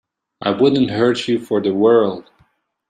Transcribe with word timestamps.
I 0.41 0.49
wouldn't 0.49 0.89
hurt 0.89 1.27
you 1.27 1.37
for 1.37 1.61
the 1.61 1.75
world. 1.75 2.27